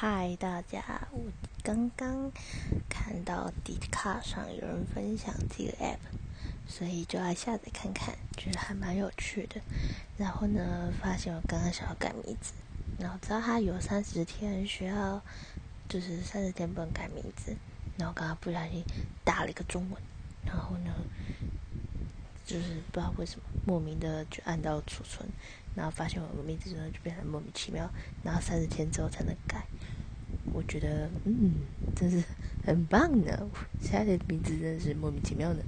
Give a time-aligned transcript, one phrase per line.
[0.00, 1.08] 嗨，大家！
[1.10, 1.24] 我
[1.64, 2.30] 刚刚
[2.88, 5.98] 看到 d 卡上有人分享这个 app，
[6.68, 9.60] 所以就来下载看看，觉得还蛮有趣的。
[10.16, 12.52] 然后呢，发现我刚刚想要改名字，
[13.00, 15.20] 然后知道他有三十天需要，
[15.88, 17.56] 就是三十天不能改名字。
[17.98, 18.84] 然后刚刚不小心
[19.24, 20.00] 打了一个中文，
[20.46, 20.94] 然后呢，
[22.46, 25.28] 就是不知道为什么莫名的就按到储存，
[25.74, 27.90] 然后发现我的名字之后就变成莫名其妙，
[28.22, 29.66] 然后三十天之后才能改。
[30.52, 31.52] 我觉得，嗯，
[31.94, 32.22] 真是
[32.64, 33.50] 很棒呢！
[33.80, 35.60] 其他的名字真是莫名其妙的。